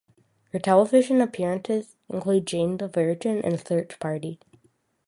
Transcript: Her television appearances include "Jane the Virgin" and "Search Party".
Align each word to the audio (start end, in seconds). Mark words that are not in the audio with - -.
Her 0.51 0.57
television 0.57 1.21
appearances 1.21 1.95
include 2.09 2.47
"Jane 2.47 2.77
the 2.77 2.87
Virgin" 2.87 3.39
and 3.45 3.59
"Search 3.63 3.99
Party". 3.99 4.39